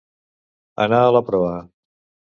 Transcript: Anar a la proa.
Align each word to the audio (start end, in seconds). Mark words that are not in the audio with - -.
Anar 0.85 1.03
a 1.05 1.11
la 1.17 1.23
proa. 1.31 1.55